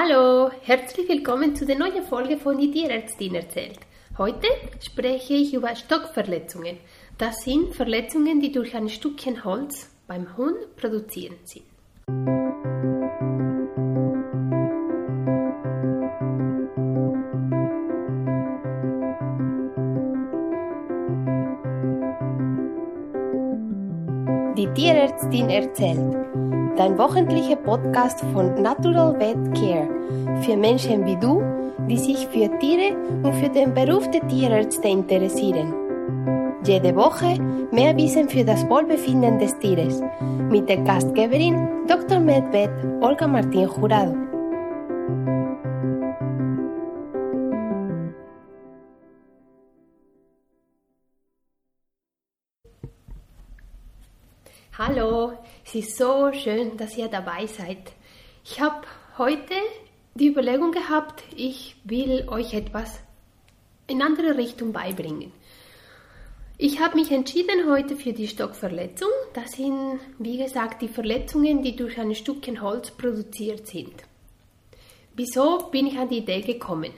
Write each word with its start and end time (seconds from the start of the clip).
Hallo, 0.00 0.52
herzlich 0.62 1.08
willkommen 1.08 1.56
zu 1.56 1.66
der 1.66 1.76
neuen 1.76 2.04
Folge 2.04 2.36
von 2.36 2.56
Die 2.56 2.70
Tierärztin 2.70 3.34
erzählt. 3.34 3.80
Heute 4.16 4.46
spreche 4.80 5.34
ich 5.34 5.52
über 5.54 5.74
Stockverletzungen. 5.74 6.76
Das 7.18 7.42
sind 7.42 7.74
Verletzungen, 7.74 8.40
die 8.40 8.52
durch 8.52 8.76
ein 8.76 8.88
Stückchen 8.88 9.42
Holz 9.42 9.90
beim 10.06 10.36
Hund 10.36 10.76
produziert 10.76 11.48
sind. 11.48 11.64
Die 24.56 24.68
Tierärztin 24.74 25.50
erzählt. 25.50 26.27
Dein 26.78 26.96
wöchentlicher 26.96 27.56
Podcast 27.56 28.20
von 28.32 28.62
Natural 28.62 29.12
Vet 29.18 29.52
Care 29.52 29.88
für 30.42 30.56
Menschen 30.56 31.04
wie 31.06 31.16
du, 31.16 31.42
die 31.88 31.98
sich 31.98 32.28
für 32.28 32.56
Tiere 32.60 32.96
und 33.24 33.34
für 33.34 33.48
den 33.48 33.74
Beruf 33.74 34.08
der 34.12 34.24
Tierärzte 34.28 34.86
interessieren. 34.86 35.74
Jede 36.64 36.94
Woche 36.94 37.36
mehr 37.72 37.96
Wissen 37.96 38.28
für 38.28 38.44
das 38.44 38.64
Wohlbefinden 38.68 39.40
des 39.40 39.58
Tieres 39.58 40.00
mit 40.50 40.68
der 40.68 40.76
Gastgeberin 40.76 41.68
Dr. 41.88 42.20
Medved 42.20 42.70
Olga 43.00 43.26
Martin 43.26 43.68
Jurado. 43.68 44.14
Hallo, 54.78 55.17
es 55.68 55.74
ist 55.74 55.98
so 55.98 56.32
schön, 56.32 56.78
dass 56.78 56.96
ihr 56.96 57.08
dabei 57.08 57.46
seid. 57.46 57.92
Ich 58.42 58.58
habe 58.58 58.86
heute 59.18 59.52
die 60.14 60.28
Überlegung 60.28 60.72
gehabt, 60.72 61.22
ich 61.36 61.76
will 61.84 62.26
euch 62.28 62.54
etwas 62.54 63.00
in 63.86 64.00
andere 64.00 64.38
Richtung 64.38 64.72
beibringen. 64.72 65.30
Ich 66.56 66.80
habe 66.80 66.96
mich 66.96 67.12
entschieden 67.12 67.68
heute 67.68 67.96
für 67.96 68.14
die 68.14 68.28
Stockverletzung. 68.28 69.10
Das 69.34 69.52
sind, 69.52 70.00
wie 70.18 70.38
gesagt, 70.38 70.80
die 70.80 70.88
Verletzungen, 70.88 71.62
die 71.62 71.76
durch 71.76 71.98
ein 71.98 72.14
Stückchen 72.14 72.62
Holz 72.62 72.90
produziert 72.90 73.66
sind. 73.66 73.92
Wieso 75.14 75.68
bin 75.70 75.86
ich 75.86 75.98
an 75.98 76.08
die 76.08 76.18
Idee 76.18 76.40
gekommen? 76.40 76.92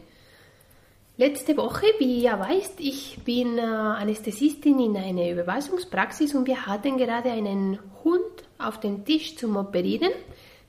Letzte 1.21 1.55
Woche, 1.59 1.85
wie 1.99 2.23
ihr 2.23 2.41
weißt, 2.41 2.81
ich 2.81 3.19
bin 3.27 3.59
äh, 3.59 3.61
Anästhesistin 3.61 4.81
in 4.81 4.97
einer 4.97 5.31
Überweisungspraxis 5.31 6.35
und 6.35 6.47
wir 6.47 6.65
hatten 6.65 6.97
gerade 6.97 7.31
einen 7.31 7.79
Hund 8.03 8.23
auf 8.57 8.81
dem 8.81 9.05
Tisch 9.05 9.37
zum 9.37 9.57
Operieren 9.57 10.13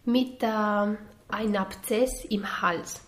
mit 0.04 0.44
äh, 0.44 0.48
einem 0.48 1.56
Abzess 1.56 2.26
im 2.26 2.62
Hals. 2.62 3.00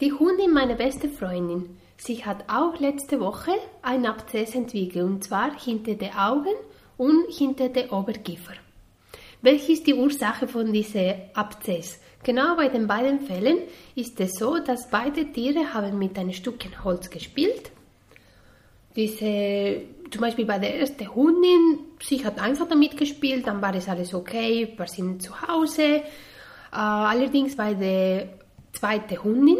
Die 0.00 0.12
Hundin, 0.12 0.52
meine 0.52 0.76
beste 0.76 1.08
Freundin, 1.08 1.76
sie 1.96 2.24
hat 2.24 2.44
auch 2.46 2.78
letzte 2.78 3.18
Woche 3.18 3.50
einen 3.82 4.06
Abzess 4.06 4.54
entwickelt 4.54 5.04
und 5.04 5.24
zwar 5.24 5.58
hinter 5.58 5.94
den 5.94 6.14
Augen 6.14 6.54
und 6.96 7.24
hinter 7.28 7.70
den 7.70 7.90
Oberkiefer. 7.90 8.54
Welche 9.40 9.72
ist 9.72 9.86
die 9.86 9.94
Ursache 9.94 10.48
von 10.48 10.72
diesem 10.72 11.14
Abzess? 11.34 12.00
Genau 12.24 12.56
bei 12.56 12.68
den 12.68 12.88
beiden 12.88 13.20
Fällen 13.20 13.58
ist 13.94 14.18
es 14.20 14.34
so, 14.34 14.58
dass 14.58 14.90
beide 14.90 15.30
Tiere 15.32 15.72
haben 15.72 15.98
mit 15.98 16.18
einem 16.18 16.32
Stückchen 16.32 16.82
Holz 16.82 17.08
gespielt. 17.08 17.70
Diese, 18.96 19.82
zum 20.10 20.20
Beispiel 20.20 20.44
bei 20.44 20.58
der 20.58 20.80
ersten 20.80 21.14
Hundin, 21.14 21.78
sie 22.02 22.24
hat 22.24 22.40
einfach 22.40 22.68
damit 22.68 22.96
gespielt, 22.96 23.46
dann 23.46 23.62
war 23.62 23.74
es 23.76 23.88
alles 23.88 24.12
okay, 24.12 24.74
wir 24.76 24.88
sind 24.88 25.22
zu 25.22 25.40
Hause. 25.40 25.82
Äh, 25.82 26.02
allerdings 26.72 27.54
bei 27.54 27.74
der 27.74 28.30
zweiten 28.72 29.22
Hundin, 29.22 29.58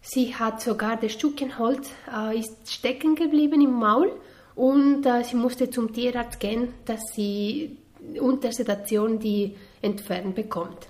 sie 0.00 0.32
hat 0.36 0.60
sogar 0.60 0.96
das 0.96 1.12
Stückchen 1.12 1.58
Holz 1.58 1.90
äh, 2.14 2.38
ist 2.38 2.72
stecken 2.72 3.16
geblieben 3.16 3.60
im 3.60 3.72
Maul 3.72 4.12
und 4.54 5.04
äh, 5.04 5.24
sie 5.24 5.36
musste 5.36 5.68
zum 5.68 5.92
Tierarzt 5.92 6.38
gehen, 6.38 6.72
dass 6.84 7.00
sie 7.14 7.79
unter 8.18 8.52
Sedation 8.52 9.18
die 9.18 9.56
entfernt 9.82 10.34
bekommt. 10.34 10.88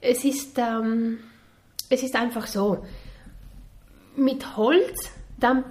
Es 0.00 0.24
ist, 0.24 0.58
ähm, 0.58 1.18
es 1.88 2.02
ist 2.02 2.16
einfach 2.16 2.46
so, 2.46 2.84
mit 4.16 4.56
Holz, 4.56 5.10
dann, 5.38 5.64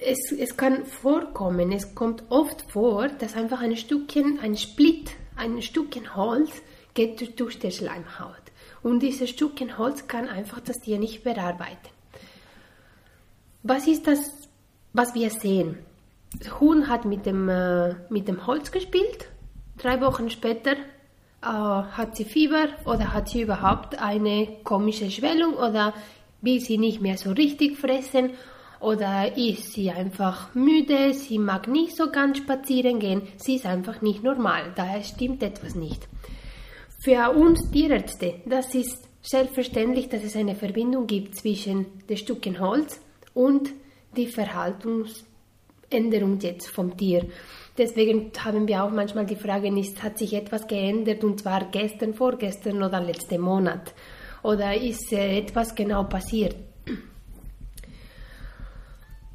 es, 0.00 0.32
es 0.32 0.56
kann 0.56 0.84
vorkommen, 0.84 1.72
es 1.72 1.94
kommt 1.94 2.22
oft 2.28 2.70
vor, 2.70 3.08
dass 3.08 3.34
einfach 3.34 3.60
ein 3.60 3.76
Stückchen, 3.76 4.38
ein 4.40 4.56
Split, 4.56 5.10
ein 5.36 5.62
Stückchen 5.62 6.14
Holz 6.14 6.50
geht 6.94 7.38
durch, 7.38 7.58
die 7.58 7.70
Schleimhaut. 7.70 8.34
Und 8.82 9.00
dieses 9.00 9.30
Stückchen 9.30 9.78
Holz 9.78 10.06
kann 10.06 10.28
einfach 10.28 10.60
das 10.60 10.76
Tier 10.78 10.98
nicht 10.98 11.24
bearbeiten. 11.24 11.88
Was 13.62 13.86
ist 13.86 14.06
das, 14.06 14.18
was 14.92 15.14
wir 15.14 15.30
sehen? 15.30 15.78
Der 16.42 16.60
Huhn 16.60 16.88
hat 16.88 17.04
mit 17.04 17.26
dem, 17.26 17.48
äh, 17.48 17.94
mit 18.08 18.28
dem 18.28 18.46
Holz 18.46 18.70
gespielt. 18.70 19.28
Drei 19.78 20.00
Wochen 20.00 20.28
später 20.28 20.72
äh, 20.72 21.46
hat 21.46 22.16
sie 22.16 22.24
Fieber 22.24 22.68
oder 22.84 23.12
hat 23.12 23.28
sie 23.28 23.42
überhaupt 23.42 23.96
eine 24.00 24.48
komische 24.64 25.10
Schwellung 25.10 25.54
oder 25.54 25.94
will 26.40 26.60
sie 26.60 26.78
nicht 26.78 27.00
mehr 27.00 27.16
so 27.16 27.30
richtig 27.30 27.78
fressen 27.78 28.30
oder 28.80 29.36
ist 29.36 29.72
sie 29.72 29.90
einfach 29.90 30.54
müde, 30.54 31.14
sie 31.14 31.38
mag 31.38 31.68
nicht 31.68 31.96
so 31.96 32.10
ganz 32.10 32.38
spazieren 32.38 32.98
gehen, 32.98 33.22
sie 33.36 33.56
ist 33.56 33.66
einfach 33.66 34.02
nicht 34.02 34.22
normal, 34.22 34.72
daher 34.74 35.02
stimmt 35.02 35.42
etwas 35.42 35.74
nicht. 35.74 36.08
Für 37.00 37.30
uns 37.30 37.70
Tierärzte, 37.70 38.34
das 38.46 38.74
ist 38.74 39.08
selbstverständlich, 39.22 40.08
dass 40.08 40.24
es 40.24 40.36
eine 40.36 40.54
Verbindung 40.54 41.06
gibt 41.06 41.36
zwischen 41.36 41.86
den 42.08 42.16
Stücken 42.16 42.60
Holz 42.60 43.00
und 43.34 43.70
die 44.16 44.26
Verhaltensänderung 45.88 46.38
jetzt 46.40 46.68
vom 46.68 46.96
Tier. 46.96 47.26
Deswegen 47.76 48.32
haben 48.44 48.66
wir 48.66 48.82
auch 48.82 48.90
manchmal 48.90 49.26
die 49.26 49.36
Frage, 49.36 49.68
ist, 49.78 50.02
hat 50.02 50.18
sich 50.18 50.34
etwas 50.34 50.66
geändert 50.66 51.22
und 51.24 51.40
zwar 51.40 51.64
gestern, 51.70 52.14
vorgestern 52.14 52.82
oder 52.82 53.00
letzten 53.00 53.40
Monat? 53.40 53.94
Oder 54.42 54.74
ist 54.76 55.12
äh, 55.12 55.38
etwas 55.38 55.74
genau 55.74 56.04
passiert? 56.04 56.56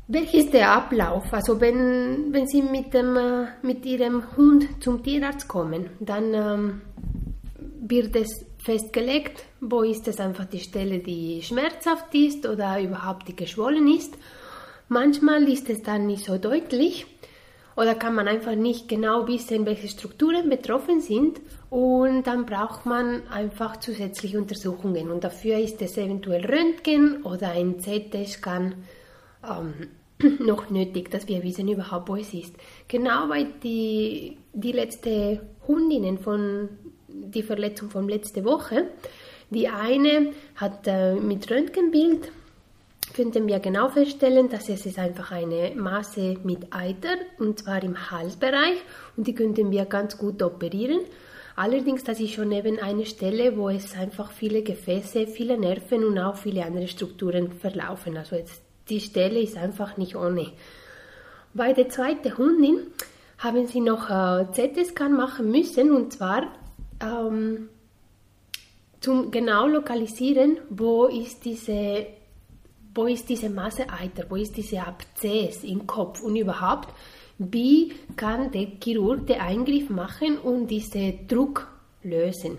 Welcher 0.08 0.38
ist 0.38 0.54
der 0.54 0.72
Ablauf? 0.72 1.34
Also 1.34 1.60
wenn, 1.62 2.34
wenn 2.34 2.46
Sie 2.48 2.62
mit, 2.62 2.94
dem, 2.94 3.16
äh, 3.16 3.46
mit 3.62 3.86
Ihrem 3.86 4.24
Hund 4.36 4.68
zum 4.82 5.02
Tierarzt 5.02 5.48
kommen, 5.48 5.90
dann 6.02 6.34
ähm, 6.34 6.82
wird 7.88 8.16
es 8.16 8.46
festgelegt, 8.58 9.46
wo 9.62 9.82
ist 9.82 10.08
es 10.08 10.20
einfach 10.20 10.46
die 10.46 10.60
Stelle, 10.60 11.00
die 11.00 11.42
schmerzhaft 11.42 12.14
ist 12.14 12.46
oder 12.46 12.82
überhaupt 12.82 13.28
die 13.30 13.36
geschwollen 13.36 13.88
ist. 13.88 14.16
Manchmal 14.94 15.50
ist 15.50 15.72
es 15.72 15.82
dann 15.82 16.06
nicht 16.06 16.24
so 16.24 16.38
deutlich 16.38 17.08
oder 17.76 17.96
kann 17.96 18.14
man 18.14 18.28
einfach 18.28 18.54
nicht 18.54 18.88
genau 18.88 19.28
wissen, 19.28 19.66
welche 19.66 19.88
Strukturen 19.88 20.52
betroffen 20.52 21.02
sind 21.02 21.42
und 21.72 22.28
dann 22.28 22.46
braucht 22.46 22.86
man 22.86 23.28
einfach 23.28 23.78
zusätzliche 23.78 24.38
Untersuchungen 24.38 25.10
und 25.10 25.24
dafür 25.24 25.58
ist 25.58 25.82
es 25.82 25.98
eventuell 25.98 26.46
Röntgen 26.46 27.24
oder 27.24 27.50
ein 27.54 27.78
CT-Scan 27.80 28.76
ähm, 29.44 29.88
noch 30.46 30.70
nötig, 30.70 31.10
dass 31.10 31.28
wir 31.28 31.42
wissen 31.42 31.68
überhaupt, 31.70 32.08
wo 32.10 32.16
es 32.16 32.32
ist. 32.32 32.56
Genau 32.88 33.30
weil 33.30 33.48
die, 33.64 34.38
die 34.54 34.74
letzte 34.74 35.42
Hundinnen 35.68 36.20
von 36.20 36.70
die 37.08 37.42
Verletzung 37.42 37.90
von 37.90 38.08
letzte 38.08 38.46
Woche, 38.46 38.90
die 39.50 39.70
eine 39.70 40.34
hat 40.54 40.86
äh, 40.86 41.16
mit 41.16 41.50
Röntgenbild 41.50 42.32
könnten 43.14 43.48
wir 43.48 43.60
genau 43.60 43.90
feststellen, 43.90 44.50
dass 44.50 44.70
es 44.70 44.86
ist 44.86 45.00
einfach 45.00 45.32
eine 45.32 45.74
Masse 45.76 46.38
mit 46.44 46.74
Eiter 46.74 47.16
und 47.40 47.60
zwar 47.60 47.84
im 47.84 48.12
Halsbereich 48.12 48.78
und 49.16 49.28
die 49.28 49.36
könnten 49.36 49.72
wir 49.72 49.86
ganz 49.86 50.18
gut 50.18 50.42
operieren. 50.42 51.00
Allerdings, 51.56 52.04
das 52.04 52.20
ist 52.20 52.34
schon 52.34 52.52
eben 52.52 52.80
eine 52.80 53.06
Stelle, 53.06 53.56
wo 53.58 53.70
es 53.70 53.96
einfach 53.96 54.32
viele 54.32 54.64
Gefäße, 54.64 55.28
viele 55.28 55.58
Nerven 55.58 56.04
und 56.04 56.18
auch 56.18 56.36
viele 56.36 56.66
andere 56.66 56.88
Strukturen 56.88 57.52
verlaufen. 57.52 58.18
Also 58.18 58.36
jetzt, 58.36 58.62
die 58.90 59.00
Stelle 59.00 59.40
ist 59.40 59.56
einfach 59.56 59.98
nicht 59.98 60.16
ohne. 60.16 60.52
Bei 61.54 61.74
der 61.74 61.90
zweiten 61.90 62.36
Hundin 62.38 62.80
haben 63.38 63.68
sie 63.68 63.82
noch 63.82 64.10
äh, 64.10 64.46
CT-Scan 64.46 65.10
machen 65.10 65.52
müssen 65.52 65.92
und 65.92 66.14
zwar 66.14 66.48
ähm, 67.00 67.70
zum 69.00 69.30
genau 69.30 69.68
lokalisieren, 69.68 70.58
wo 70.70 71.06
ist 71.06 71.46
diese 71.46 72.08
wo 72.96 73.06
ist 73.06 73.30
diese 73.30 73.50
Masse 73.50 73.90
Eiter, 73.90 74.26
wo 74.30 74.36
ist 74.36 74.56
diese 74.56 74.82
Abzess 74.82 75.64
im 75.64 75.88
Kopf 75.88 76.22
und 76.22 76.36
überhaupt, 76.36 76.94
wie 77.38 77.94
kann 78.16 78.52
der 78.52 78.68
Chirurg 78.82 79.26
den 79.28 79.40
Eingriff 79.40 79.90
machen 79.90 80.38
und 80.38 80.68
diesen 80.68 81.28
Druck 81.28 81.68
lösen. 82.04 82.58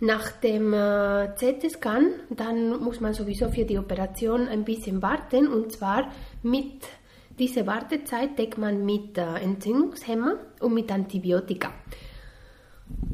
Nach 0.00 0.30
dem 0.30 0.72
äh, 0.72 1.28
CT-Scan, 1.34 2.06
dann 2.30 2.80
muss 2.80 3.00
man 3.00 3.14
sowieso 3.14 3.50
für 3.50 3.64
die 3.64 3.78
Operation 3.78 4.46
ein 4.46 4.64
bisschen 4.64 5.02
warten 5.02 5.48
und 5.48 5.72
zwar 5.72 6.12
mit 6.42 6.86
dieser 7.38 7.66
Wartezeit 7.66 8.38
deckt 8.38 8.58
man 8.58 8.84
mit 8.84 9.18
äh, 9.18 9.34
Entzündungshemmer 9.42 10.36
und 10.60 10.74
mit 10.74 10.90
Antibiotika. 10.92 11.72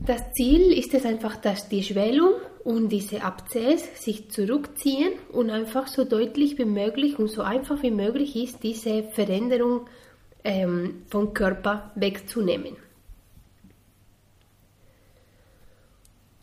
Das 0.06 0.32
Ziel 0.32 0.72
ist 0.72 0.92
es 0.92 1.06
einfach, 1.06 1.36
dass 1.36 1.68
die 1.68 1.82
Schwellung 1.82 2.34
und 2.64 2.88
diese 2.88 3.22
Abzähs 3.22 4.02
sich 4.02 4.30
zurückziehen 4.30 5.12
und 5.30 5.50
einfach 5.50 5.86
so 5.86 6.04
deutlich 6.04 6.58
wie 6.58 6.64
möglich 6.64 7.18
und 7.18 7.28
so 7.28 7.42
einfach 7.42 7.82
wie 7.82 7.90
möglich 7.90 8.36
ist, 8.36 8.62
diese 8.62 9.04
Veränderung 9.04 9.86
ähm, 10.42 11.02
vom 11.08 11.34
Körper 11.34 11.92
wegzunehmen. 11.94 12.76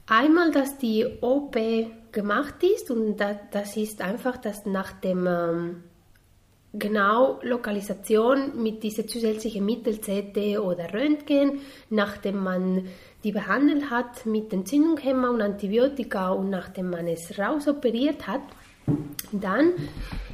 Einmal, 0.06 0.52
dass 0.52 0.78
die 0.78 1.06
OP 1.22 1.58
gemacht 2.12 2.56
ist 2.64 2.92
und 2.92 3.18
das 3.18 3.78
ist 3.78 4.02
einfach, 4.02 4.38
dass 4.38 4.66
nach 4.66 4.92
dem 4.92 5.26
ähm, 5.26 5.84
genau 6.74 7.40
Lokalisation 7.44 8.62
mit 8.62 8.84
diesen 8.84 9.08
zusätzlichen 9.08 9.66
Mittel 9.66 9.98
CT 9.98 10.60
oder 10.60 10.94
Röntgen, 10.94 11.60
nachdem 11.90 12.38
man 12.44 12.88
die 13.24 13.32
behandelt 13.32 13.90
hat 13.90 14.26
mit 14.26 14.52
Entzündungshemmer 14.54 15.30
und 15.30 15.42
Antibiotika 15.42 16.32
und 16.32 16.50
nachdem 16.50 16.90
man 16.90 17.08
es 17.08 17.38
rausoperiert 17.38 18.26
hat, 18.28 18.42
dann 19.32 19.74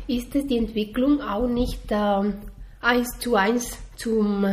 ist 0.08 0.36
es 0.36 0.48
die 0.48 0.58
Entwicklung 0.58 1.22
auch 1.22 1.48
nicht 1.48 1.92
äh, 1.92 2.32
eins 2.82 3.20
zu 3.20 3.36
eins 3.36 3.78
zum 3.96 4.46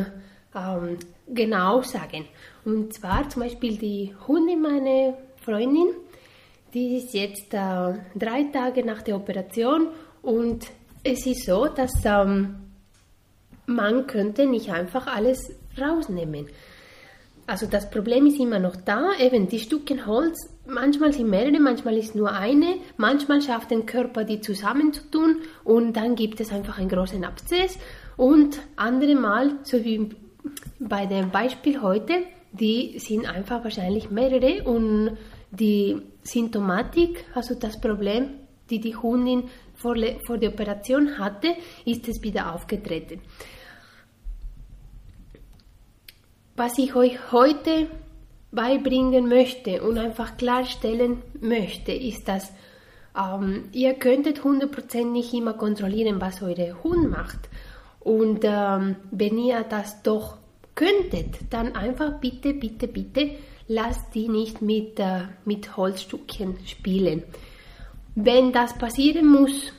ähm, 0.54 0.98
genau 1.28 1.82
sagen. 1.82 2.26
Und 2.64 2.94
zwar 2.94 3.28
zum 3.28 3.42
Beispiel 3.42 3.76
die 3.76 4.14
Hunde, 4.26 4.56
meine 4.56 5.16
Freundin, 5.44 5.88
die 6.72 6.96
ist 6.96 7.14
jetzt 7.14 7.52
äh, 7.54 7.94
drei 8.16 8.44
Tage 8.52 8.84
nach 8.84 9.02
der 9.02 9.16
Operation 9.16 9.88
und 10.22 10.66
es 11.04 11.26
ist 11.26 11.44
so, 11.44 11.66
dass 11.66 11.92
ähm, 12.04 12.56
man 13.66 14.06
könnte 14.06 14.46
nicht 14.46 14.70
einfach 14.70 15.06
alles 15.06 15.52
rausnehmen. 15.78 16.46
Also 17.46 17.66
das 17.66 17.90
Problem 17.90 18.26
ist 18.26 18.40
immer 18.40 18.58
noch 18.58 18.76
da, 18.76 19.10
eben 19.20 19.48
die 19.48 19.58
Stücken 19.58 20.06
Holz, 20.06 20.48
manchmal 20.66 21.12
sind 21.12 21.28
mehrere, 21.28 21.60
manchmal 21.60 21.98
ist 21.98 22.14
nur 22.14 22.32
eine, 22.32 22.76
manchmal 22.96 23.42
schafft 23.42 23.70
der 23.70 23.82
Körper 23.82 24.24
die 24.24 24.40
zusammenzutun 24.40 25.42
und 25.62 25.92
dann 25.94 26.14
gibt 26.14 26.40
es 26.40 26.50
einfach 26.50 26.78
einen 26.78 26.88
großen 26.88 27.22
Abszess. 27.22 27.78
Und 28.16 28.60
andere 28.76 29.14
Mal, 29.14 29.58
so 29.62 29.84
wie 29.84 30.08
bei 30.78 31.04
dem 31.04 31.30
Beispiel 31.30 31.82
heute, 31.82 32.14
die 32.52 32.98
sind 32.98 33.26
einfach 33.26 33.62
wahrscheinlich 33.62 34.10
mehrere 34.10 34.62
und 34.64 35.18
die 35.50 36.00
Symptomatik, 36.22 37.26
also 37.34 37.54
das 37.54 37.78
Problem, 37.78 38.30
die 38.70 38.80
die 38.80 38.96
Hundin 38.96 39.44
vor, 39.74 39.96
vor 40.26 40.38
der 40.38 40.50
Operation 40.50 41.18
hatte, 41.18 41.48
ist 41.84 42.08
es 42.08 42.22
wieder 42.22 42.54
aufgetreten. 42.54 43.20
Was 46.56 46.78
ich 46.78 46.94
euch 46.94 47.32
heute 47.32 47.88
beibringen 48.52 49.28
möchte 49.28 49.82
und 49.82 49.98
einfach 49.98 50.36
klarstellen 50.36 51.22
möchte, 51.40 51.92
ist, 51.92 52.28
dass 52.28 52.52
ähm, 53.16 53.64
ihr 53.72 53.94
könntet 53.94 54.40
100% 54.40 55.04
nicht 55.04 55.34
immer 55.34 55.54
kontrollieren, 55.54 56.20
was 56.20 56.42
eure 56.42 56.82
Hund 56.82 57.10
macht. 57.10 57.48
Und 58.00 58.40
ähm, 58.44 58.96
wenn 59.10 59.38
ihr 59.38 59.64
das 59.64 60.02
doch 60.02 60.38
könntet, 60.74 61.38
dann 61.50 61.74
einfach 61.74 62.20
bitte, 62.20 62.54
bitte, 62.54 62.86
bitte 62.88 63.30
lasst 63.68 64.14
die 64.14 64.28
nicht 64.28 64.60
mit, 64.62 64.98
äh, 64.98 65.22
mit 65.44 65.76
Holzstückchen 65.76 66.58
spielen. 66.66 67.22
Wenn 68.14 68.52
das 68.52 68.74
passieren 68.78 69.26
muss 69.26 69.72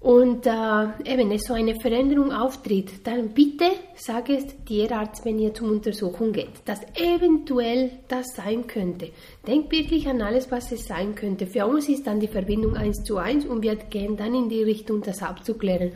und 0.00 0.46
äh, 0.46 0.86
eben 1.04 1.30
es 1.30 1.44
so 1.44 1.54
eine 1.54 1.74
Veränderung 1.80 2.32
auftritt, 2.32 3.06
dann 3.06 3.30
bitte 3.30 3.64
sage 3.96 4.36
es 4.36 4.46
Tierarzt, 4.64 5.24
wenn 5.24 5.38
ihr 5.38 5.54
zur 5.54 5.70
Untersuchung 5.70 6.32
geht, 6.32 6.50
dass 6.66 6.80
eventuell 6.94 7.90
das 8.08 8.26
sein 8.34 8.66
könnte. 8.66 9.10
Denkt 9.46 9.72
wirklich 9.72 10.06
an 10.08 10.20
alles, 10.20 10.50
was 10.50 10.72
es 10.72 10.86
sein 10.86 11.14
könnte. 11.14 11.46
Für 11.46 11.66
uns 11.66 11.88
ist 11.88 12.06
dann 12.06 12.20
die 12.20 12.28
Verbindung 12.28 12.76
1 12.76 13.04
zu 13.04 13.16
1 13.16 13.46
und 13.46 13.62
wir 13.62 13.76
gehen 13.76 14.16
dann 14.16 14.34
in 14.34 14.48
die 14.48 14.62
Richtung, 14.62 15.00
das 15.00 15.22
abzuklären. 15.22 15.92